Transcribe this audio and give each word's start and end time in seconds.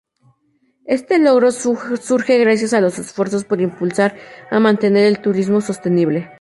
Este 0.87 1.19
logro 1.19 1.51
surge 1.51 2.39
gracias 2.39 2.73
a 2.73 2.81
los 2.81 2.97
esfuerzos 2.97 3.43
por 3.45 3.61
impulsar 3.61 4.17
y 4.51 4.55
mantener 4.55 5.11
un 5.17 5.21
turismo 5.21 5.61
sostenible. 5.61 6.27